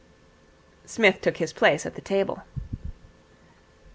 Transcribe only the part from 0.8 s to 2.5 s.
Psmith took his place at the table.